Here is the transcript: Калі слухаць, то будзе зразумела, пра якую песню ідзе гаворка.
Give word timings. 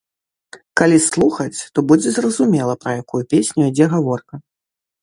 Калі 0.79 0.97
слухаць, 1.09 1.59
то 1.73 1.79
будзе 1.91 2.09
зразумела, 2.17 2.73
пра 2.87 2.91
якую 3.05 3.23
песню 3.37 3.61
ідзе 3.71 3.85
гаворка. 3.95 4.35